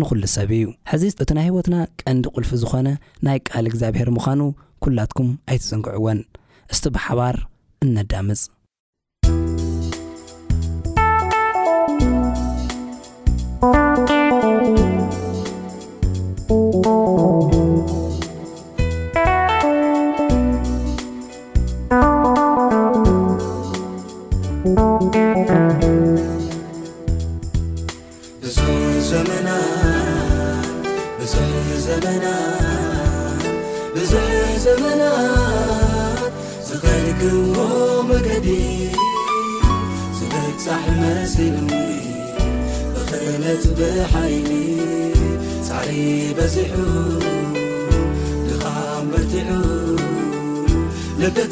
[0.00, 2.88] ንኹሉ ሰብ እዩ ሕዚ እቲ ናይ ህይወትና ቀንዲ ቁልፊ ዝኾነ
[3.26, 4.40] ናይ ቃል እግዚኣብሔር ምዃኑ
[4.84, 6.20] ኲላትኩም ኣይትዘንግዕወን
[6.72, 7.36] እስቲ ብሓባር
[7.84, 8.42] እነዳምፅ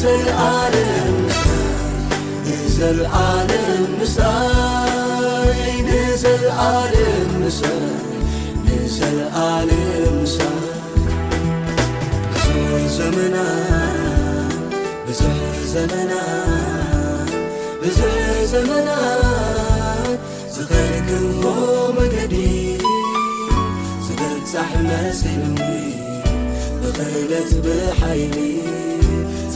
[0.00, 0.74] ንይንልኣል
[2.48, 3.50] ይንሰልኣል
[7.56, 7.66] ሳይ
[12.96, 13.38] ዘና
[15.06, 15.20] ብዙ
[15.72, 17.30] ዘናት
[17.82, 17.98] ብዙ
[18.52, 20.20] ዘመናት
[20.54, 21.42] ዝኸርግሞ
[21.98, 22.34] መገዲ
[24.06, 25.42] ዝገርሳሕ መስኒ
[26.82, 28.36] ብኸእለት ብሓይሊ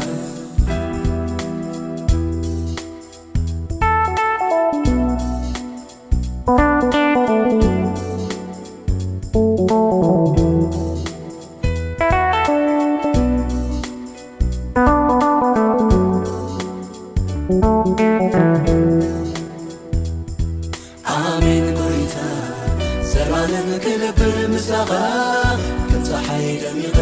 [24.89, 26.97] ፃይ ኣቤት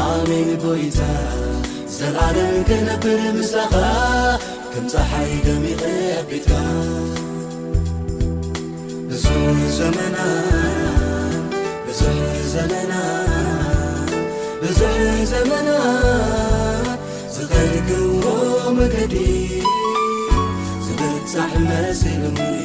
[0.00, 1.00] ኣቦይታ
[1.96, 3.04] ዘዓለንክነብ
[3.36, 3.74] ምሳኻ
[4.74, 5.46] ምፃይቐ
[11.88, 12.10] ኣትብዙዘናዙብዙ
[15.32, 15.70] ዘመና
[17.34, 18.22] ዝኸልግዎ
[18.78, 19.14] መገዲ
[20.86, 22.60] ዝብፃሕ መስልሙይ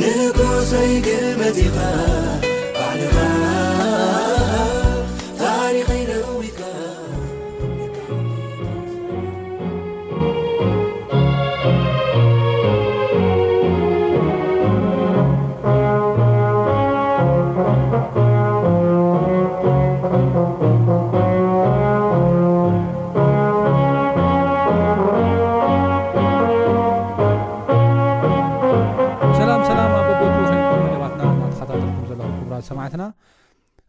[0.00, 1.74] ن 过岁 كمدف
[2.72, 3.29] 把 نم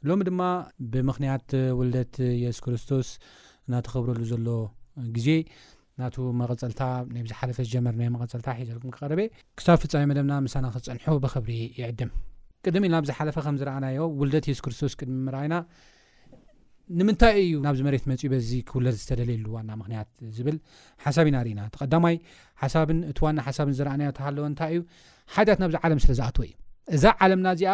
[0.09, 0.41] ሎሚ ድማ
[0.93, 1.49] ብምኽንያት
[1.79, 3.07] ውልደት የሱስ ክርስቶስ
[3.67, 4.47] እናተኸብረሉ ዘሎ
[5.15, 5.27] ግዜ
[6.01, 6.83] ናቱ መቐፀልታ
[7.13, 9.19] ናይ ብዝሓለፈ ዝጀመርናዮ መቐፀልታ ሒዘልኩም ክቐርበ
[9.59, 12.11] ክሳብ ፍፃሚ መደብና ምሳና ክፀንሑ ብክብሪ ይዕድም
[12.67, 15.55] ቅድሚ ኢል ናብዝሓለፈ ከምዝረኣናዮ ውልደት የሱስ ክርስቶስ ቅድሚ ምርኣይና
[16.99, 20.57] ንምንታይ እዩ ናብዚ መሬት መፅኡ በዚ ክውለት ዝተደልየሉ ዋና ምክንያት ዝብል
[21.05, 22.17] ሓሳብ ኢናርኢና ተቀዳማይ
[22.63, 24.81] ሓሳብን እቲ ዋኒ ሓሳብን ዝረኣናዮ ተሃለወ እንታይ እዩ
[25.35, 26.51] ሓድያት ናብዚ ዓለም ስለዝኣትወ እዩ
[26.95, 27.73] እዛ ዓለምና እዚኣ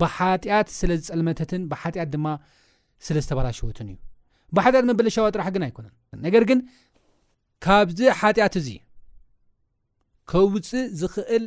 [0.00, 2.26] ብሓጢኣት ስለ ዝፀልመተትን ብሓጢኣት ድማ
[3.06, 3.96] ስለ ዝተባላሸወትን እዩ
[4.56, 5.94] ብሓጢኣት መበለሻዋ ጥራሕ ግን ኣይኮነን
[6.26, 6.60] ነገር ግን
[7.66, 8.68] ካብዚ ሓጢኣት እዚ
[10.32, 11.44] ከውፅእ ዝኽእል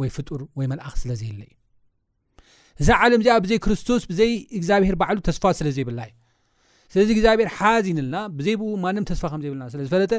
[0.00, 1.54] ወይ ፍጡር ወይ መልኣኽ ስለዘይለ እዩ
[2.82, 6.14] እዛ ዓለም እዚኣ ብዘይ ክርስቶስ ብዘይ እግዚኣብሄር ባዕሉ ተስፋ ስለ ዘይብላ እዩ
[6.92, 10.12] ስለዚ እግዚኣብሔር ሓዚንልና ብዘይብኡ ማንም ተስፋ ከምዘይብልና ስለዝፈለጠ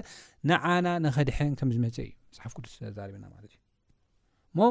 [0.50, 3.58] ንዓና ነኸድሐን ከምዝመፀእ እዩ መፅሓፍ ቅዱስ ርብና ማለትእዩ
[4.60, 4.70] ሞ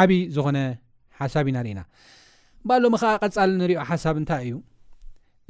[0.00, 0.58] ዓብይ ዝኾነ
[1.32, 1.80] ሓብኢናና
[2.70, 4.54] በሎም ከኣ ቀፃሊ ንሪዮ ሓሳብ እንታይ እዩ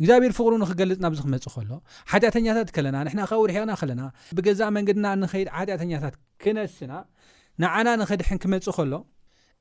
[0.01, 1.71] እግዚኣብሄር ፍቅሪ ንክገልፅና ብዚ ክመፅ ከሎ
[2.13, 4.03] ሓጢኣተኛታት ከለና ሕና ከውርሒቕና ከለና
[4.37, 6.93] ብገዛእ መንገድና ንኸይድ ሓኣኛታት ክነስና
[7.63, 8.93] ንዓና ንኸድሕን ክመፅ ኸሎ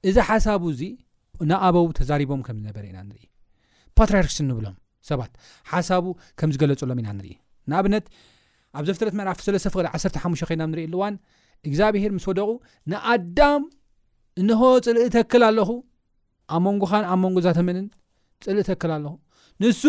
[0.09, 0.81] እዚ ሓሳቡ እዚ
[1.49, 5.91] ንኣበው ተዛሪቦም ምዝነበረ ኢናኢፓርክስ ብሎምትሓሳ
[6.51, 8.05] ምዝገለፀሎምኢናንኣብነት
[8.79, 11.15] ኣብ ዘፍረትመፍ ለተፍቕ1ሓይኢ ዋን
[11.71, 12.49] ግዚኣብሄር ምስ ወደቑ
[12.91, 13.61] ንኣዳም
[14.47, 15.69] ንኸወፅርእተክል ኣለኹ
[16.53, 17.85] ኣ መንጎኻን ኣብ መንጎ እዛ ተመንን
[18.43, 19.19] ፅሊ ተክል ኣለኹም
[19.61, 19.81] ንሱ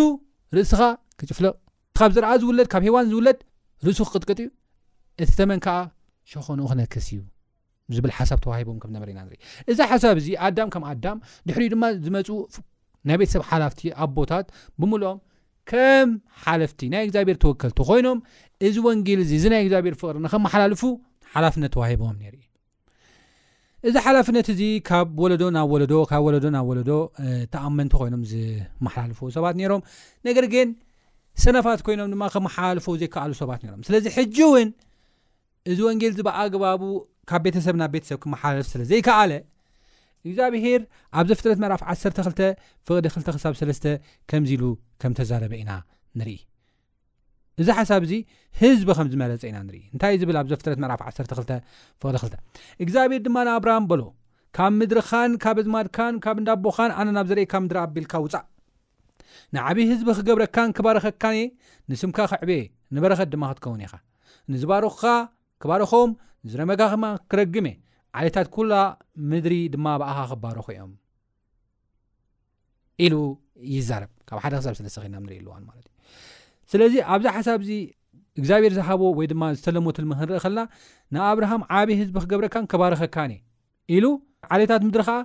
[0.57, 0.81] ርእስኻ
[1.21, 1.55] ክጭፍለቕ
[1.99, 3.38] ካብ ዝረኣ ዝውለድ ካብ ሂዋን ዝውለድ
[3.87, 4.49] ርእሱ ክቅጥቅጥ እዩ
[5.23, 5.76] እቲ ተመን ከዓ
[6.33, 7.21] ሸኾኑኡ ክነክስ እዩ
[7.97, 9.38] ዝብል ሓሳብ ተዋሂቦም ከምነበረኢና ንርኢ
[9.73, 12.29] እዚ ሓሳብ እዚ ኣዳም ከም ኣዳም ድሕሪ ድማ ዝመፁ
[13.09, 14.47] ናይ ቤተሰብ ሓላፍቲ ኣ ቦታት
[14.81, 15.19] ብምልኦም
[15.71, 16.11] ከም
[16.45, 18.19] ሓለፍቲ ናይ እግዚኣብሔር ተወከልቲ ኮይኖም
[18.69, 20.83] እዚ ወንጌል እዚ እዚ ናይ እግዚኣብሔር ፍቅሪ ንኸመሓላልፉ
[21.35, 22.47] ሓላፍነት ተዋሂቦም ነር እዩ
[23.89, 26.91] እዚ ሓላፍነት እዚ ካብ ወለዶ ናብ ወለዶ ካብ ወለዶ ናብ ወለዶ
[27.53, 29.83] ተኣመንቲ ኮይኖም ዝመሓላልፈ ሰባት ነይሮም
[30.29, 30.69] ነገር ግን
[31.45, 34.69] ሰነፋት ኮይኖም ድማ ከመሓላልፎ ዘይከኣሉ ሰባት ነይሮም ስለዚ ሕጂ እውን
[35.71, 36.83] እዚ ወንጌል ዝበኣ ግባቡ
[37.33, 39.33] ካብ ቤተሰብ ናብ ቤተሰብ ክመሓላልፍ ስለዘይከኣለ
[40.27, 40.81] እግዚኣብሄር
[41.19, 42.41] ኣብ ዘፍትረት መርፍ ዓርተ2ልተ
[42.89, 43.85] ፍቕዲ 2ልተ ክሳብ ሰለስተ
[44.33, 44.65] ከምዚ ኢሉ
[45.01, 45.71] ከም ተዛረበ ኢና
[46.21, 46.39] ንርኢ
[47.61, 48.12] እዚ ሓሳብ እዚ
[48.61, 51.50] ህዝቢ ከምዝመለፀ ኢና ንርኢ እንታይ ዝብል ኣብ ዘ ፍትረት መዕራፍ 12
[52.02, 52.37] ፍቅ2
[52.83, 54.02] እግዚኣብሔር ድማ ንኣብራሃም በሎ
[54.57, 58.45] ካብ ምድሪኻን ካብ ኣዝማድካን ካብ እንዳቦኻን ኣነ ናብ ዘርእ ካብ ምድሪ ኣቢልካ ውፃእ
[59.55, 61.40] ንዓብዪ ህዝቢ ክገብረካን ክበረኸካእ
[61.90, 62.50] ንስምካ ክዕብ
[62.97, 63.93] ንበረኸት ድማ ክትከውን ኢኻ
[64.52, 65.02] ንዝባርኽኻ
[65.62, 66.11] ክባርኾም
[66.50, 67.76] ዝረመካኸማ ክረግሜእ
[68.19, 68.73] ዓለታት ኩላ
[69.33, 70.93] ምድሪ ድማ ብኣኻ ክባርኹ እዮም
[73.07, 73.14] ኢሉ
[73.76, 75.90] ይዛረብ ካብ ሓደ ክሳብ ስለስተ ኪልና ንሪኢ ኣልዋን ማለት እዩ
[76.73, 77.73] ስለዚ ኣብዚ ሓሳብ ዚ
[78.41, 80.61] እግዚኣብሔር ዝሃቦ ወይ ድማ ዝተለሞ ትልሚ ክንርኢ ከለና
[81.15, 84.05] ናይ ኣብርሃም ዓብዪ ህዝቢ ክገብረካ ከባርኸካኒ እ ኢሉ
[84.55, 85.17] ዓለታት ምድሪ ከኣ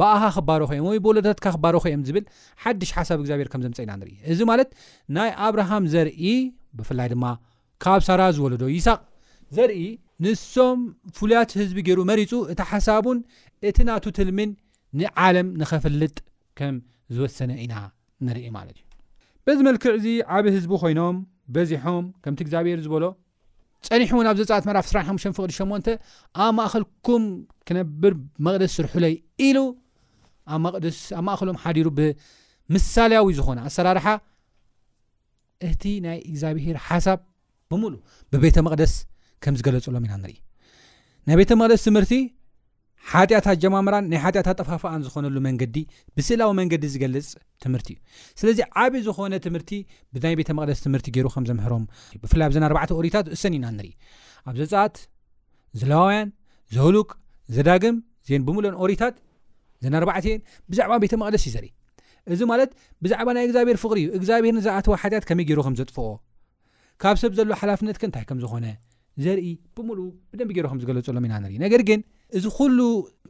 [0.00, 2.24] በኣኻ ክባሮክእዮም ወይ ብወለዳታትካ ክባርኸ እዮም ዝብል
[2.62, 4.68] ሓድሽ ሓሳብ እግዚኣብሔር ከም ዘምፀ ኢና ንርኢ እዚ ማለት
[5.16, 6.22] ናይ ኣብርሃም ዘርኢ
[6.78, 7.24] ብፍላይ ድማ
[7.84, 9.00] ካብ ሳራ ዝወለዶ ይሳቅ
[9.56, 9.80] ዘርኢ
[10.24, 10.78] ንሶም
[11.18, 13.18] ፍሉያት ህዝቢ ገይሩ መሪፁ እቲ ሓሳቡን
[13.70, 14.52] እቲ ናቱ ትልምን
[15.00, 16.16] ንዓለም ንኸፍልጥ
[16.60, 16.76] ከም
[17.16, 17.74] ዝወሰነ ኢና
[18.28, 18.86] ንርኢ ማለት እዩ
[19.46, 20.06] በዚ መልክዕ እዚ
[20.36, 21.16] ዓብ ህዝቢ ኮይኖም
[21.54, 23.04] በዚሖም ከምቲ እግዚኣብሄር ዝበሎ
[23.86, 25.08] ፀኒሑን ኣብ ዘፃባት መራፍ ስራሓ
[25.38, 25.82] ፍቅዲ 8ን
[26.44, 27.24] ኣብ ማእኸልኩም
[27.68, 28.12] ክነብር
[28.46, 29.14] መቕደስ ስርሑለይ
[29.46, 29.58] ኢሉ
[30.56, 30.74] ኣብኣብ
[31.28, 34.06] ማእኸሎም ሓዲሩ ብምሳለያዊ ዝኮነ ኣሰራርሓ
[35.70, 37.18] እቲ ናይ እግዚኣብሄር ሓሳብ
[37.72, 37.92] ብሙሉ
[38.34, 38.94] ብቤተ መቕደስ
[39.44, 40.38] ከም ዝገለፀሎም ኢና ንሪኢ
[41.26, 42.14] ናይ ቤተ መቅደስ ትምህርቲ
[43.10, 45.76] ሓጢአታት ጀማምራን ናይ ሓጢአታት ጠፋፋኣን ዝኮነሉ መንገዲ
[46.16, 47.28] ብስእላዊ መንገዲ ዝገልፅ
[47.62, 47.98] ትምህርቲ እዩ
[48.40, 49.70] ስለዚ ዓብይ ዝኮነ ትምህርቲ
[50.14, 51.84] ብናይ ቤተ መቅደስ ትምህርቲ ገይሩ ከም ዘምህሮም
[52.22, 53.92] ብፍላይ ኣብዘና ኣርባዕተ ኦሪታት እሰን ኢና ንሪኢ
[54.50, 54.96] ኣብ ዘፃኣት
[55.82, 56.30] ዘለዋውያን
[56.76, 57.08] ዘህሉቅ
[57.56, 57.96] ዘዳግም
[58.30, 59.16] ዜን ብሙለን ኦሪታት
[59.86, 60.40] ዘናርባዕትን
[60.72, 61.70] ብዛዕባ ቤተ መቕደስ እዩ ዘርኢ
[62.34, 62.70] እዚ ማለት
[63.04, 66.06] ብዛዕባ ናይ እግዚኣብሔር ፍቅሪ እዩ እግዚኣብሄርን ዝኣትወ ሓጢያት ከመይ ገሩ ከምዘጥፍኦ
[67.02, 68.66] ካብ ሰብ ዘሎ ሓላፍነት ከ እንታይ ከም ዝኾነ
[69.24, 72.00] ዘርኢ ብሙሉእ ብደንቢ ገይሮከም ዝገለፀሎም ኢና ንርኢ ነገር ግን
[72.36, 72.78] እዚ ኩሉ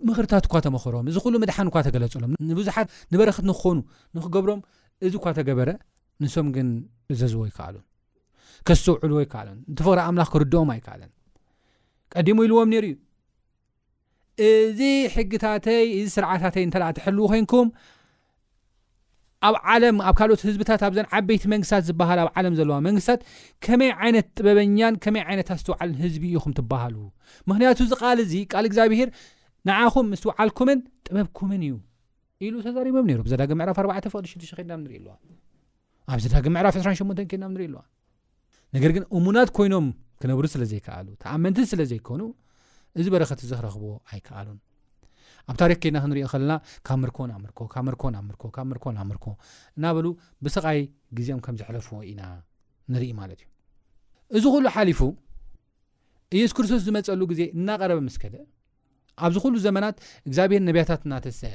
[0.08, 3.78] ምክርታት እኳ ተመኽሮም እዚ ኩሉ ምድሓን እኳ ተገለፀሎም ንብዙሓት ንበረክት ንክኾኑ
[4.16, 4.60] ንክገብሮም
[5.06, 5.70] እዚኳ ተገበረ
[6.22, 6.68] ንሶም ግን
[7.20, 7.84] ዘዝዎ ይከኣሉን
[8.68, 11.10] ከስሰውዕልዎ ይከኣሉን ንትፍቅሪ ኣምላኽ ክርድኦም ኣይከኣለን
[12.14, 12.98] ቀዲሙ ኢልዎም ነይሩ እዩ
[14.68, 14.80] እዚ
[15.14, 17.68] ሕጊታተይ እዚ ስርዓታተይ እንተኣ ትሕልዉ ኮይንኩም
[19.46, 23.20] ኣብ ዓለም ኣብ ካልኦት ህዝብታት ኣብዘን ዓበይቲ መንግስትታት ዝብሃል ኣብ ዓለም ዘለዋ መንግስትታት
[23.64, 26.94] ከመይ ዓይነት ጥበበኛን ከመይ ዓይነታት ዝትውዓልን ህዝቢ እኢኹም ትብሃል
[27.50, 29.08] ምክንያቱ ዝቃል ዚ ቃል እግዚኣብሄር
[29.70, 31.74] ንዓኹም ምስትውዓልኩምን ጥበብኩምን እዩ
[32.46, 35.00] ኢሉ ተዛሪቦም ነ ብዘዳግ ምዕራፍ 4 ቅዲ6 ድናንሪኢ
[36.06, 37.82] ኣዋኣብዘዳግ ምዕራፍ 28 ኬድናንሪኢ ኣለዋ
[38.76, 39.86] ነገር ግን እሙናት ኮይኖም
[40.22, 42.22] ክነብሩ ስለ ዘይከኣሉ ተኣመንቲ ስለ ዘይኮኑ
[43.00, 44.58] እዚ በረከት እዚ ክረኽቦ ኣይከኣሉን
[45.50, 46.52] ኣብ ታሪክ ኬድና ክንሪኦ ከለና
[46.86, 49.26] ካብ ምርኮ ናምርኮ ካብ ምርኮ ናምርኮ ብ ምርኮ ናምርኮ
[49.78, 50.06] እናበሉ
[50.44, 50.80] ብስቓይ
[51.18, 52.22] ግዜኦም ከም ዘሕለፍዎ ኢና
[52.92, 55.00] ንርኢ ማለት እዩ እዚ ኩሉ ሓሊፉ
[56.36, 58.34] ኢየሱስ ክርስቶስ ዝመፀሉ ግዜ እናቀረበ ምስ ከደ
[59.24, 59.96] ኣብዚ ኩሉ ዘመናት
[60.28, 61.52] እግዚኣብሔር ነብያታት እናተስአ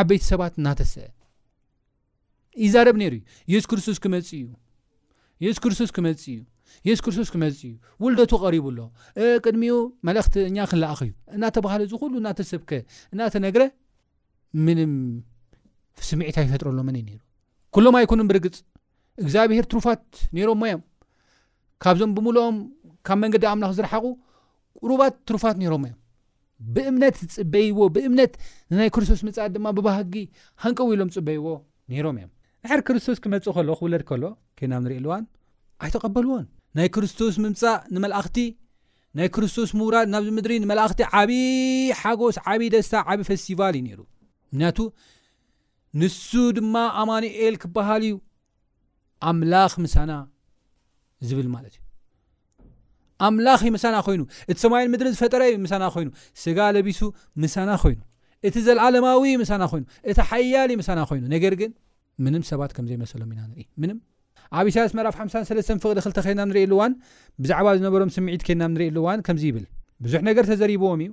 [0.00, 1.04] ዓበይቲ ሰባት እናተስአ
[2.64, 3.14] ይዛረብ ነይሩ
[3.52, 4.30] ዩ ሱስክስቶስ
[5.40, 6.38] እዩየሱስ ክርስቶስ ክመፅ እዩ
[6.86, 7.72] የሱ ክርስቶስ ክመፅ እዩ
[8.02, 8.78] ውልደቱ ቀሪቡሎ
[9.44, 9.76] ቅድሚኡ
[10.08, 12.70] መልእክቲ እኛ ክለኣኺዩ እናተባሃለ ዝኩሉ እዳተ ሰብከ
[13.14, 13.62] እናተ ነግረ
[14.66, 14.92] ምንም
[16.08, 17.20] ስምዒታይ ይፈጥሮሎምን እዩ ነይሩ
[17.76, 18.56] ኩሎም ኣይኮኑን ብርግፅ
[19.22, 20.04] እግዚኣብሄር ትሩፋት
[20.36, 20.78] ነይሮምሞ እዮም
[21.84, 22.56] ካብዞም ብምልኦም
[23.06, 24.06] ካብ መንገዲ ኣምላኽ ዝረሓቑ
[24.82, 25.96] ቁሩባት ትሩፋት ነይሮሞ እዮም
[26.76, 28.32] ብእምነት ፅበይዎ ብእምነት
[28.72, 30.14] ንናይ ክርስቶስ ምፃድ ድማ ብባህጊ
[30.64, 31.46] ሃንቀው ኢሎም ፅበይዎ
[31.92, 32.30] ነይሮም እዮም
[32.64, 34.24] ንሕር ክርስቶስ ክመፅእ ከሎ ክብለድ ከሎ
[34.58, 35.22] ኬናብ ንሪኢ ልዋን
[35.84, 36.44] ኣይተቐበልዎን
[36.76, 38.38] ናይ ክርስቶስ ምምፃእ ንመላእኽቲ
[39.18, 41.32] ናይ ክርስቶስ ምውራድ ናብዚ ምድሪ ንመላእኽቲ ዓብዪ
[42.00, 44.00] ሓጎስ ዓብይዪ ደስታ ዓብዪ ፌስቲቫል እዩ ነይሩ
[44.50, 44.78] ምክንያቱ
[46.00, 48.12] ንሱ ድማ ኣማኒኤል ክበሃል እዩ
[49.30, 50.12] ኣምላኽ ምሳና
[51.30, 51.80] ዝብል ማለት እዩ
[53.28, 56.08] ኣምላኽ ምሳና ኮይኑ እቲ ሰማኤን ምድሪ ዝፈጠረዩ ምሳና ኮይኑ
[56.42, 57.00] ስጋ ለቢሱ
[57.44, 57.98] ምሳና ኮይኑ
[58.48, 61.72] እቲ ዘለዓለማዊ ምሳና ኮይኑ እቲ ሓያል ምሳና ኮይኑ ነገር ግን
[62.24, 63.64] ምም ሰባት ከምዘይመሰሎም ኢናኢ
[64.58, 66.92] ኣብ እሳያስ መራፍ 5ሰ ፍቕሊ ክልተ ኸና ንሪእየሉ ዋን
[67.42, 69.66] ብዛዕባ ዝነበሮም ስምዒት ከና ንርእየሉ ዋን ከምዚ ይብል
[70.06, 71.10] ብዙሕ ነገር ተዘሪብዎም እዩ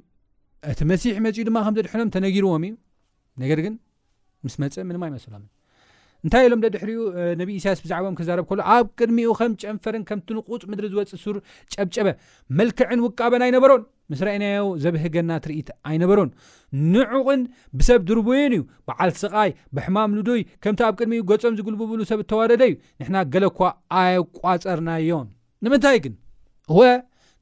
[0.72, 2.74] እቲ መሲሕ መፅኡ ድማ ከም ዘድሐኖም ተነጊርዎም እዩ
[3.44, 3.75] ነገር ግን
[4.46, 5.50] ምስ መፀ ምንማ ኣይመስሎምን
[6.27, 7.01] እንታይ ኢሎም ደ ድሕሪኡ
[7.39, 11.36] ነቢ እሳያስ ብዛዕባም ክዛረብ ከሎ ኣብ ቅድሚኡ ከም ጨንፈርን ከምቲ ንቁፅ ምድሪ ዝወፅእ ሱር
[11.74, 12.07] ጨብጨበ
[12.60, 16.29] መልክዕን ውቃበን ኣይነበሮን ምስ ረአናዮ ዘብህገና ትርኢት ኣይነበሮን
[16.93, 17.41] ንዕቕን
[17.79, 22.75] ብሰብ ድርብይን እዩ ብዓል ስቓይ ብሕማም ሉዱይ ከምቲ ኣብ ቅድሚኡ ገጾም ዝግልብብሉ ሰብ እተዋደደ እዩ
[23.01, 23.60] ንሕና ገለኳ
[24.01, 25.27] ኣይቋፀርናዮም
[25.67, 26.15] ንምንታይ ግን
[26.74, 26.79] እወ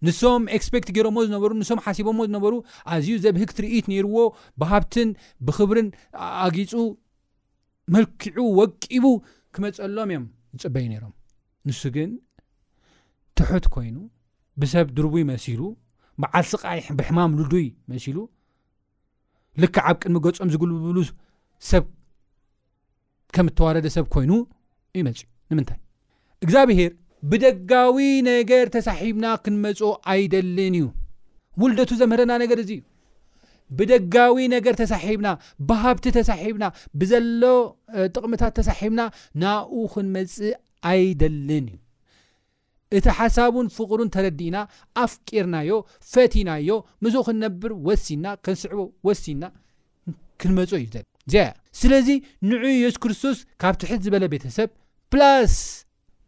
[0.08, 2.54] ንሶም ኤክስፔክት ገይሮሞ ዝነበሩ ንሶም ሓሲቦሞ ዝነበሩ
[2.94, 4.18] ኣዝዩ ዘብህግ ትርኢት ነይርዎ
[4.64, 5.10] ብሃብትን
[5.48, 5.88] ብክብርን
[6.46, 6.72] ኣጊፁ
[7.94, 9.06] መልክዑ ወቂቡ
[9.56, 10.24] ክመፀሎም እዮም
[10.62, 11.12] ዝፅበዩ ነይሮም
[11.68, 12.12] ንሱ ግን
[13.38, 13.98] ትሑት ኮይኑ
[14.62, 15.62] ብሰብ ድርቡይ መሲሉ
[16.24, 18.18] በዓል ስቃይ ብሕማም ልዱይ መሲሉ
[19.64, 20.98] ልካ ዓብ ቅድሚገጾም ዝግልብሉ
[21.70, 21.84] ሰብ
[23.36, 24.32] ከም እተዋረደ ሰብ ኮይኑ
[25.00, 25.80] ዩመፅዩ ንምንታይ
[26.46, 26.92] እግዚኣብሄር
[27.32, 27.98] ብደጋዊ
[28.32, 29.80] ነገር ተሳሒብና ክንመፁ
[30.14, 30.88] ኣይደልን እዩ
[31.62, 32.82] ውልደቱ ዘምህረና ነገር እዚ እዩ
[33.78, 35.28] ብደጋዊ ነገር ተሳሒብና
[35.70, 36.66] ብሃብቲ ተሳሒብና
[37.00, 37.44] ብዘሎ
[38.16, 39.02] ጥቕምታት ተሳሒብና
[39.44, 40.54] ናኡ ክንመፅእ
[40.92, 41.78] ኣይደልን እዩ
[42.98, 44.58] እቲ ሓሳቡን ፍቅሩን ተረዲእና
[45.04, 45.78] ኣፍቂርናዮ
[46.14, 46.70] ፈቲናዮ
[47.06, 48.80] ምዝኡ ክንነብር ወሲና ክንስዕቦ
[49.10, 49.44] ወሲና
[50.44, 51.38] ክንመፁ እዩ ዘ እዚ
[51.80, 52.10] ስለዚ
[52.50, 54.70] ንዕ የሱስ ክርስቶስ ካብ ትሕት ዝበለ ቤተሰብ
[55.14, 55.56] ፕላስ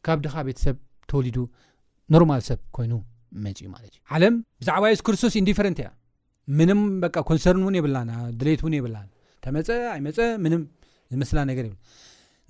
[0.08, 0.78] ካብ ድኻ ቤተሰብ
[1.12, 1.38] ተወሊዱ
[2.16, 2.94] ኖርማል ሰብ ኮይኑ
[3.46, 5.88] መፅ እ ማለት እዩ ዓለም ብዛዕባ የሱ ክርስቶስ ኢንዲፈረንት እያ
[6.60, 6.82] ምንም
[7.30, 8.98] ኮንሰርን እውን የብላና ድሌት እውን የብላ
[9.46, 10.54] ተመፀ ኣይመፀ ም
[11.14, 11.76] ዝምስላ ነገር ይብ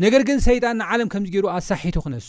[0.03, 2.27] ነገር ግን ሰይጣን ንዓለም ከምዚገይሩ ኣሳሒቱ ክነሱ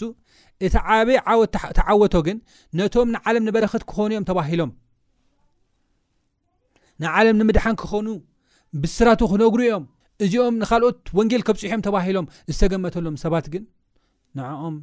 [0.66, 2.36] እቲ ዓብዪ ዓወት ተዓወቶ ግን
[2.80, 4.70] ነቶም ንዓለም ንበረክት ክኾኑ እዮም ተባሂሎም
[7.04, 8.06] ንዓለም ንምድሓን ክኾኑ
[8.82, 9.84] ብስራቱ ክነግሩ እዮም
[10.26, 13.64] እዚኦም ንካልኦት ወንጌል ከብፅሑዮም ተባሂሎም ዝተገመተሎም ሰባት ግን
[14.38, 14.76] ንዕኦም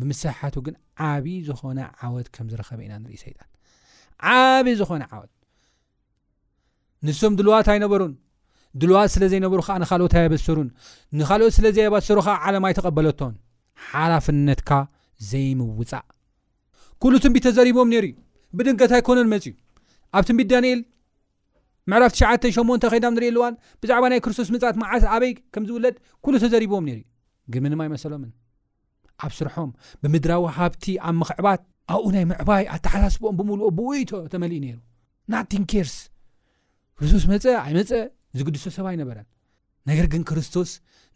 [0.00, 0.74] ብምስሓቱ ግን
[1.10, 3.50] ዓብዪ ዝኮነ ዓወት ከምዝረኸበ ኢና ንርኢ ይጣን
[4.34, 5.32] ዓብዪ ዝኾነ ዓወት
[7.06, 8.12] ንሶም ድልዋት ኣይነበሩን
[8.80, 10.68] ድልዋት ስለ ዘይነበሩ ከዓ ንካልኦት ኣየበሰሩን
[11.20, 13.34] ንካልኦት ስለ ዘየበሰሩ ከዓ ዓለማይ ተቐበለቶን
[13.88, 14.70] ሓላፍነትካ
[15.30, 16.04] ዘይምውፃእ
[17.02, 18.16] ኩሉ ትንቢት ተዘሪቦም ነይሩ እዩ
[18.58, 19.52] ብድንቀት ኣይኮኖን መፅኡ
[20.16, 20.80] ኣብ ትንቢት ዳንኤል
[21.92, 26.98] ምዕራፍ ት8 ከይዳም ንሪኢልዋን ብዛዕባ ናይ ክርስቶስ ምፃት ማዓስ ኣበይ ከም ዝውለድ ኩሉ ተዘሪቦም ነይሩ
[27.00, 27.02] እዩ
[27.52, 28.30] ግንምንማ ይመሰሎምን
[29.24, 29.70] ኣብ ስርሖም
[30.02, 31.62] ብምድራዊ ሃብቲ ኣብ ምክዕባት
[31.94, 34.78] ኣብኡ ናይ ምዕባይ ኣተሓሳስቦኦም ብምልኦ ብውይቶ ተመሊኢ ነይሩ
[35.32, 35.42] ና
[35.96, 35.98] ስ
[36.98, 38.02] ክርስቶስ መአ ኣይመፀአ
[38.38, 39.26] ዚግድሶሰብ ኣይነበረን
[39.90, 40.70] ነገር ግን ክርስቶስ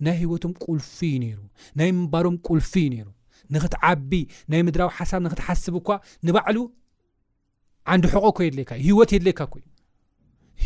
[0.07, 1.41] ናይ ሂወቶም ቁልፊ እዩ ነይሩ
[1.79, 3.09] ናይ ምባሮም ቁልፊ ዩ ነይሩ
[3.55, 4.11] ንኽትዓቢ
[4.53, 5.89] ናይ ምድራዊ ሓሳብ ንክትሓስብ እኳ
[6.27, 6.57] ንባዕሉ
[7.93, 9.65] ዓንዲ ሕቆ ኮ የድለካእዩ ሂወት የድለካ ኮእዩ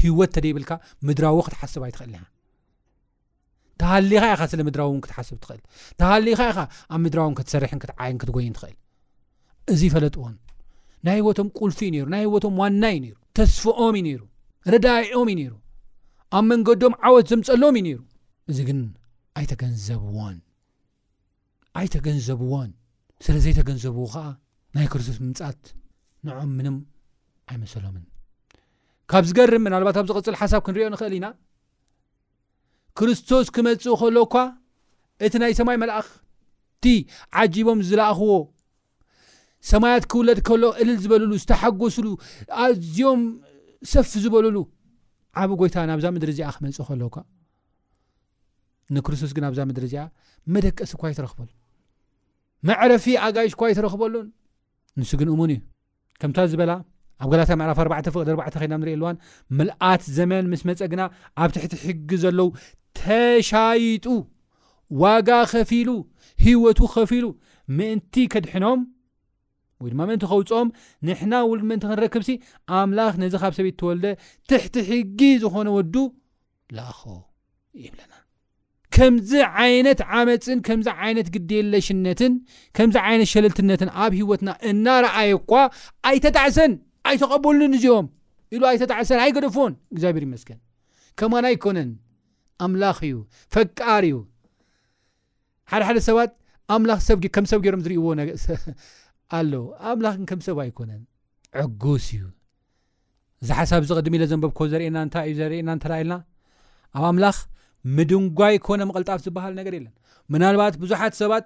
[0.00, 0.72] ሂወት ተደይብልካ
[1.06, 2.16] ምድራዎ ክትሓስብኣይትኽእልኒ
[3.82, 6.56] ተሃሊኻ ኢኻ ስለምራዊእው ክትሓስብትኽእልተሃኻኢኻ
[6.94, 8.76] ኣብ ምራዊ ክትሰርክዓይክትጎይ ትኽእል
[9.72, 10.34] እዚ ፈለጥዎን
[11.06, 14.20] ናይ ሂወቶም ቁልፊ እዩ ሩ ናይ ሂወቶም ዋና እዩ ነይሩ ተስፍኦም ዩ ነይሩ
[14.72, 15.52] ረዳኦም እዩ ነይሩ
[16.38, 17.98] ኣብ መንገዶም ዓወት ዘምፀሎም እዩ ነይሩ
[18.50, 18.80] እዚ ግን
[19.40, 20.36] ኣይተገንዘብዎን
[21.80, 22.70] ኣይተገንዘብዎን
[23.26, 24.24] ስለዘይተገንዘብዎ ከዓ
[24.76, 25.60] ናይ ክርስቶስ ምምፃኣት
[26.26, 26.76] ንዖም ምንም
[27.50, 28.04] ኣይመሰሎምን
[29.10, 31.26] ካብ ዝገርም ምንናልባት ኣብ ዝቕፅል ሓሳብ ክንሪኦ ንኽእል ኢና
[32.98, 34.36] ክርስቶስ ክመፅ ከሎ ኳ
[35.26, 36.86] እቲ ናይ ሰማይ መላእኽቲ
[37.42, 38.34] ዓጂቦም ዝለኣኽዎ
[39.70, 42.06] ሰማያት ክውለድ ከሎ ዕልል ዝበልሉ ዝተሓጎሱሉ
[42.64, 43.22] ኣዝኦም
[43.90, 44.56] ሰፊ ዝበሉሉ
[45.42, 47.16] ዓብ ጎይታ ናብዛ ምድሪ እዚኣ ክመንፅእ ከለውካ
[48.94, 50.02] ንክርስቶስ ግን ኣብዛ ምድሪ እዚኣ
[50.54, 51.48] መደቀሲ ኳ ይ ተረክበሉ
[52.68, 54.26] መዕረፊ ኣጋይሽ ኳይ ተረኽበሉን
[55.00, 55.60] ንስ ግን እሙን እዩ
[56.20, 56.72] ከምታ ዝበላ
[57.22, 59.16] ኣብ ገላታ መዕራፍ 4 ፍቕድ4ዕተ ኸና ንሪእ ኣለዋን
[59.58, 61.02] ምልኣት ዘመን ምስ መፀ ግና
[61.42, 62.48] ኣብ ትሕቲ ሕጊ ዘለው
[63.00, 64.06] ተሻይጡ
[65.02, 65.88] ዋጋ ኸፊሉ
[66.44, 67.24] ሂወቱ ኸፊሉ
[67.78, 68.80] ምእንቲ ከድሕኖም
[69.82, 70.68] ወይ ድማ ምእንቲ ከውፆም
[71.08, 72.30] ንሕና ውሉ ምእንቲ ክንረክብሲ
[72.78, 74.04] ኣምላኽ ነዚ ካብ ሰበት እተወልደ
[74.50, 75.94] ትሕቲ ሕጊ ዝኾነ ወዱ
[76.76, 77.02] ላኣኾ
[77.84, 78.12] ይብለና
[78.96, 82.32] ከምዚ ዓይነት ዓመፅን ከምዚ ዓይነት ግዴየለሽነትን
[82.76, 85.52] ከምዚ ዓይነት ሸለልትነትን ኣብ ሂወትና እናረኣየ እኳ
[86.10, 86.72] ኣይተጣዕሰን
[87.10, 88.08] ኣይተቐበሉንን እዚኦም
[88.56, 90.58] ኢሉ ኣይተጣዕሰን ኣይገደፎዎን እግዚኣብሔር ይመስከን
[91.20, 91.90] ከማና ኣይኮነን
[92.64, 93.16] ኣምላኽ እዩ
[93.54, 94.16] ፈቃር እዩ
[95.72, 96.30] ሓደሓደ ሰባት
[96.74, 97.00] ኣምላኽ
[97.36, 98.22] ከም ሰብ ገይሮም ዝርእእዎ ነ
[99.38, 99.52] ኣሎ
[99.90, 101.02] ኣምላክን ከም ሰብ ኣይኮነን
[101.62, 102.22] ዕጉስ እዩ
[103.48, 106.14] ዚሓሳብ ዚቅድሚ ኢለ ዘንበብ ኮ ዘርኤየና ንታ እዩ ዘርእየና እተላ ኢልና
[106.98, 107.36] ኣብ ኣምላኽ
[107.96, 109.94] ምድንጓይ ኮነ መቕልጣፍ ዝበሃል ነገር የለን
[110.44, 111.44] ናልባት ብዙሓት ሰባት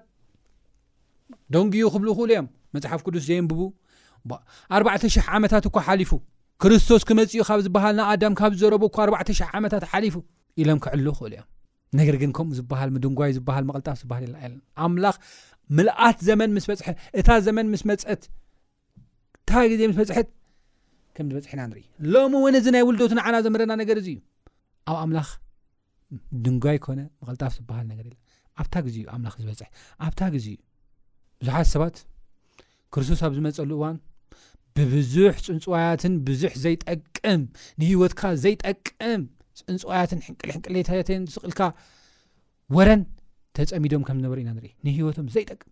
[1.54, 3.60] ደንጊኡ ክብሉ ክእሉ እዮም መፅሓፍ ቅዱስ ዘየንብቡ
[4.76, 6.12] ኣዕተሽ0 ዓመታት እኳ ሓሊፉ
[6.62, 10.14] ክርስቶስ ክመፅኡ ካብ ዝበሃል ንኣዳም ካብ ዝዘረቡ 4ዕሽ00 ዓመታት ሓሊፉ
[10.62, 11.46] ኢሎም ክዕል ክእሉ እዮም
[11.98, 14.54] ነገር ግን ከምኡ ዝሃል ምንጓይ ዝሃል መቕልጣፍ ዝሃል
[15.78, 18.22] ምልኣት ዘመን ምስ በፅሐት እታ ዘመን ምስ መፅአት
[19.42, 20.28] እታ ግዜ ምስ በፅሐት
[21.16, 24.22] ከም ዝበፅሕ ኢና ንርኢ ሎሚ እውን እዚ ናይ ውልዶት ዓና ዘምረና ነገር እዚይ እዩ
[24.92, 25.28] ኣብ ኣምላኽ
[26.44, 28.04] ድንጓይ ኮነ መቅልጣፍ ዝብሃል ነገር
[28.62, 29.60] ኣብታ ግዜ እዩ ኣምላኽ ዝበፅ
[30.06, 30.56] ኣብታ ግዜ እዩ
[31.44, 31.96] ብዙሓት ሰባት
[32.94, 33.96] ክርስቶስ ኣብ ዝመፀሉ እዋን
[34.78, 37.42] ብብዙሕ ፅንፅዋያትን ብዙሕ ዘይጠቅም
[37.80, 39.22] ንሂወትካ ዘይጠቅም
[39.66, 40.20] ፅንፅዋያትን
[40.54, 41.60] ሕንቅልሕቅሌን ስቕልካ
[42.76, 43.02] ወረን
[43.56, 45.70] ተፀሚዶም ከም ዝነበሩ ኢና ንርኢ ንሂወቶም ዘይጠቅም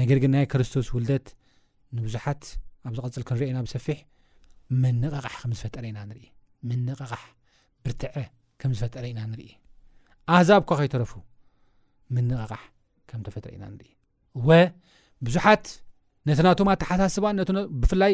[0.00, 1.26] ነገር ግን ናይ ክርስቶስ ውልደት
[1.96, 2.42] ንብዙሓት
[2.88, 3.98] ኣብ ዚቐፅል ክንርአና ብሰፊሕ
[4.82, 6.22] ምነቕቃሕ ከምዝፈጠረኢናንኢ
[6.68, 7.22] ምነቕቃሕ
[7.84, 8.14] ብርትዐ
[8.62, 9.50] ከም ዝፈጠረ ኢና ንርኢ
[10.36, 11.12] ኣዛብ ኳ ከይተረፉ
[12.16, 12.62] ምነቕቃሕ
[13.10, 13.90] ከም ተፈጥረ ኢና ንርኢ
[14.48, 14.58] ወ
[15.26, 15.64] ብዙሓት
[16.28, 17.26] ነቲ ናቶም ተሓሳስባ
[17.82, 18.12] ብፍላይ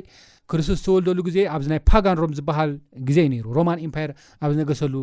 [0.50, 2.70] ክርስቶስ ዝተወልደሉ ግዜ ኣብዚናይ ፓጋን ሮም ዝብሃል
[3.08, 4.10] ግዜዩ ነይሩ ሮማን ኤምፓይር
[4.44, 4.94] ኣብ ዝነገሰሉ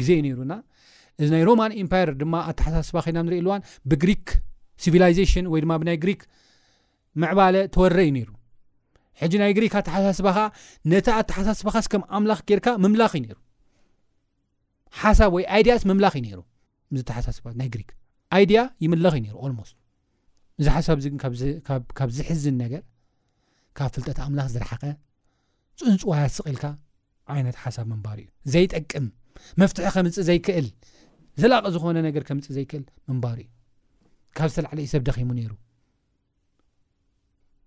[0.00, 0.52] ግዜ እዩ ነይሩና
[1.20, 4.28] እዚ ናይ ሮማን ኤምፓይረ ድማ ኣተሓሳስባ ኸናም ንሪኢ ኣልዋን ብግሪክ
[4.82, 6.22] ሲቪላይዜሽን ወይ ድማ ብናይ ግሪክ
[7.22, 8.30] ምዕባለ ተወረ እዩ ነይሩ
[9.20, 10.46] ሕጂ ናይ ግሪክ ኣተሓሳስባ ኸዓ
[10.92, 13.36] ነታ ኣተሓሳስባኻስ ከም ኣምላኽ ጌርካ ምምላኽ ዩ ነይሩ
[15.02, 16.40] ሓሳብ ወይ ኣይድያስ ምምላኽ እዩነይሩ
[17.00, 17.90] ዚተሓሳስባ ናይ ግሪክ
[18.36, 19.70] ኣይድያ ይምለኽ እዩ ነሩ ኣልሞስ
[20.60, 21.18] እዚ ሓሳብ እዚ ግን
[21.98, 22.82] ካብ ዝሕዝን ነገር
[23.78, 24.82] ካብ ፍልጠት ኣምላኽ ዝረሓቀ
[25.80, 26.64] ፅንፅዋያ ስቕልካ
[27.34, 29.06] ዓይነት ሓሳብ ምንባር እዩ ዘይጠቅም
[29.60, 30.66] መፍትሒ ከምፅእ ዘይክእል
[31.40, 33.48] ዘለቂ ዝኮነ ነገር ከምፅ ዘይክእል መንባር እዩ
[34.36, 35.52] ካብ ዝተላዕለ እዩ ሰብ ደኺሙ ነይሩ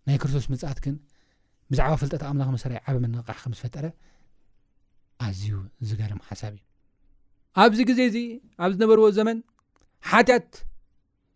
[0.07, 0.95] ናይ ክርስቶስ ምፅኣት ግን
[1.71, 3.85] ብዛዕባ ፍልጠት ኣምላኽ መሰር ዓበመንቃሕ ከምዝፈጠረ
[5.25, 5.47] ኣዝዩ
[5.89, 6.63] ዝጋለም ሓሳብ እዩ
[7.63, 8.17] ኣብዚ ግዜ እዚ
[8.63, 9.37] ኣብ ዝነበርዎ ዘመን
[10.11, 10.49] ሓትኣት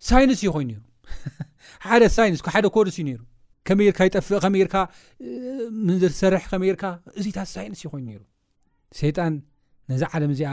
[0.10, 0.86] ሳይንስ እዩ ኮይኑ ነሩ
[1.86, 3.22] ሓደ ሳይንስ ሓደ ኮዱስ እዩ ነይሩ
[3.68, 4.76] ከመርካ ይጠፍእ ከመርካ
[5.88, 6.84] ምንዝሰርሕ ከመርካ
[7.20, 8.22] እዚይታት ሳይንስ እይ ኮይኑ ነሩ
[9.00, 9.34] ሰይጣን
[9.92, 10.52] ነዚ ዓለም እዚኣ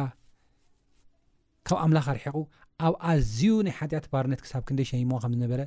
[1.69, 2.37] ካብ ኣምላኽ ኣርሒቁ
[2.87, 5.61] ኣብ ኣዝዩ ናይ ሓጢኣት ባርነት ክሳብ ክንደይ ሸሞ ከምዝነበረ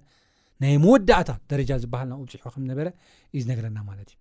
[0.64, 2.88] ናይ መወዳእታት ደረጃ ዝበሃል ናብ ውፅሑ ከምዝነበረ
[3.36, 4.18] እዩ ዝነገረና ማለት እዩ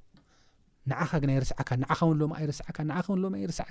[0.90, 3.68] ንዓኻ ግን ይርስዓካ ንዓኻ ውን ሎማይርስን ሎ ይርስዕ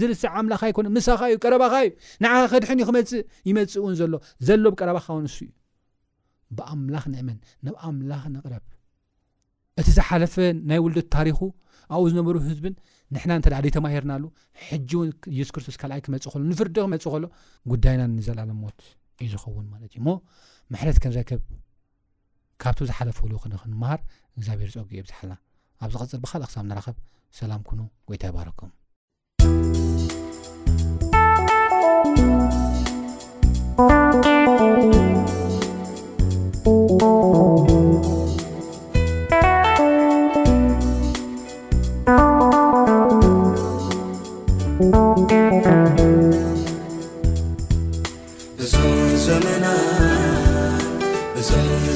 [0.00, 1.88] ዝርስዕ ኣምላ ይኮነ ምሳኻ እዩ ቀረባኻዩ
[2.24, 4.14] ንዓኻ ክድሕን ዩ ክመፅእ ይመፅእ እውን ዘሎ
[4.48, 5.50] ዘሎ ብቀረባኻ ውን ንሱ እዩ
[6.58, 8.64] ብኣምላኽ ንእመን ናብኣምላኽ ንቅረብ
[9.80, 10.34] እቲ ዝሓለፈ
[10.70, 11.38] ናይ ውልደት ታሪኹ
[11.94, 12.74] ኣብኡ ዝነበሩ ህዝብን
[13.16, 14.24] ንሕና እተ ደተማሂርናሉ
[14.68, 17.24] ሕጂ እውን የሱ ክርስቶስ ካኣይ ክመፅእ ሎ ንፍርዲ ክመፅእ ከሎ
[17.72, 18.80] ጉዳይና ንዘላለ ሞት
[19.22, 20.08] እዩ ዝኸውን ማለት እዩ ሞ
[20.82, 21.40] ሕት ከንረከብ
[22.62, 24.00] ካብቲ ዝሓለፈሉ ክንክንምሃር
[24.38, 25.36] እግዚኣብሔር ፀጊ እዮብዝሓልና
[25.82, 26.96] ኣብ ዚቐፅል ብካልእ ክሳብ ንራኸብ
[27.40, 28.76] ሰላም ኩኑ ጎይታ ይባህረኩም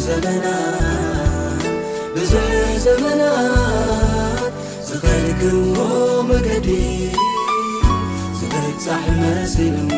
[0.04, 1.62] ዘበናት
[2.14, 3.24] ብዙዕ ዘበና
[4.88, 5.76] ዝኸልግዎ
[6.30, 6.68] መገዲ
[8.38, 9.90] ዝብርሳሕ መስልኒ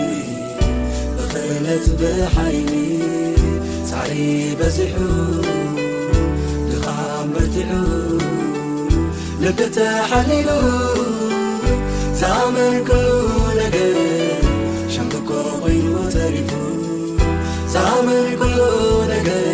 [1.18, 2.72] ብኽነት ብሓይኒ
[3.90, 4.14] ሳዕሪ
[4.60, 4.96] በዚሑ
[6.72, 7.72] ድኻም በትዑ
[9.44, 10.50] ልክተሓልሉ
[12.20, 12.90] ዝኣመልኩ
[13.62, 13.98] ነገር
[14.96, 15.30] ሸምቶኮ
[15.64, 16.52] ኮይኑ ተሪፉ
[17.74, 18.58] ዘኣመልኩሉ
[19.14, 19.53] ነገር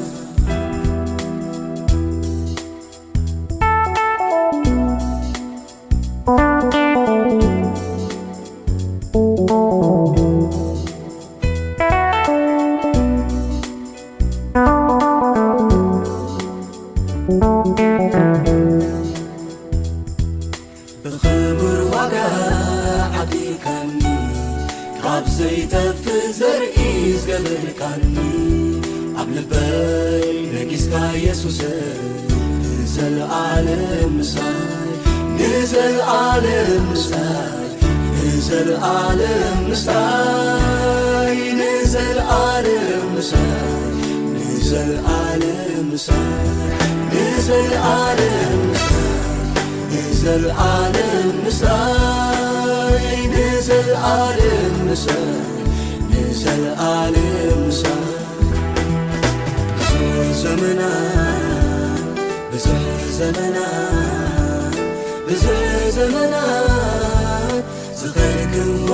[63.21, 65.63] ዘብዙዕ
[65.95, 67.51] ዘመናት
[67.99, 68.87] ዝኽርግሞ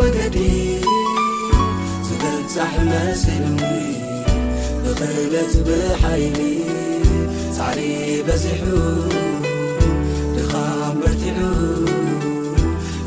[0.00, 0.36] መገዲ
[2.08, 3.62] ዝገዛሕ ነስዊ
[4.84, 6.38] ብክለት ብሓይሊ
[7.58, 7.80] ሳዕሪ
[8.28, 8.62] በዚሑ
[10.36, 11.38] ድኻመትሉ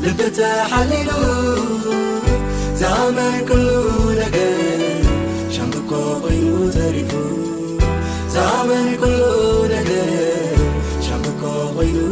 [0.04, 0.38] ልብት
[0.72, 1.10] ሓሊሉ
[2.82, 3.68] ዛመን ኩሉ
[4.22, 4.80] ነገር
[5.56, 5.92] ሻምኮ
[6.24, 7.10] ኮይኑ ዘሪፉ
[8.36, 9.04] ዛመን ሉ
[9.76, 10.21] ነገር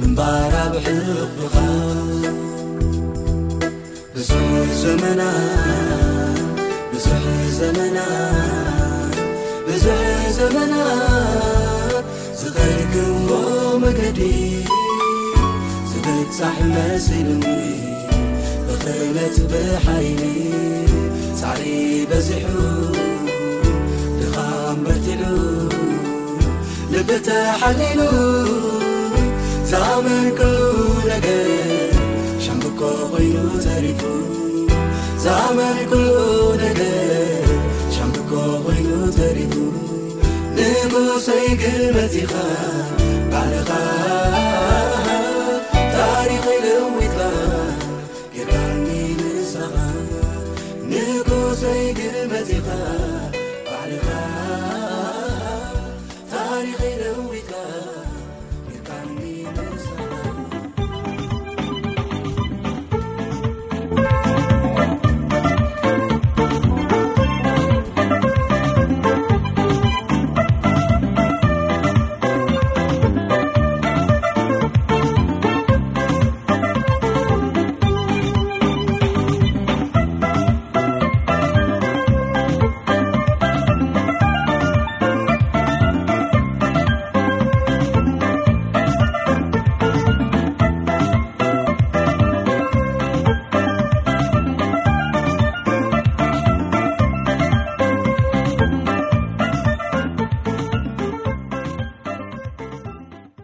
[0.00, 1.54] ምንባራ ብሕብኻ
[4.14, 4.30] ብዙ
[4.82, 5.22] ዘመና
[6.92, 7.24] ብዙሕ
[7.58, 7.98] ዘመና
[9.68, 10.00] ብዙሕ
[10.38, 10.74] ዘመና
[12.40, 13.32] ዝኸልግንዎ
[13.84, 14.20] መገዲ
[15.92, 17.44] ዝግሳሕ መስንዊ
[18.68, 20.24] ብክለት ብሓይኒ
[21.40, 21.64] ሳዕሪ
[22.12, 22.46] በዚሑ
[24.20, 25.22] ድኻንበትሉ
[26.92, 28.00] ልበተሓሊሉ
[29.70, 30.40] ዛመርኩ
[31.10, 31.26] ነገ
[32.44, 33.34] ሻኮይሉ
[33.66, 34.02] ተሪቱ
[35.24, 35.92] ዛመኩ
[36.62, 36.80] ነገ
[37.96, 39.54] ሻኮይሉ ተሪቱ
[40.94, 41.62] ንሰይግ
[41.96, 42.32] መዚኻ
[43.32, 43.70] ባልኻ
[45.96, 47.18] ታሪኮኢወት
[48.36, 49.52] ገጋሚንሰ
[50.92, 52.68] ንሰይግመዚኻ